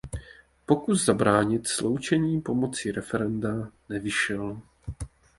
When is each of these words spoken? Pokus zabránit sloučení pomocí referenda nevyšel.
Pokus 0.65 1.05
zabránit 1.05 1.67
sloučení 1.67 2.41
pomocí 2.41 2.91
referenda 2.91 3.69
nevyšel. 3.89 4.61